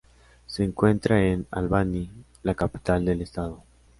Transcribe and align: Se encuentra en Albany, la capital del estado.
Se 0.47 0.63
encuentra 0.63 1.21
en 1.27 1.45
Albany, 1.51 2.09
la 2.41 2.55
capital 2.55 3.05
del 3.05 3.21
estado. 3.21 3.63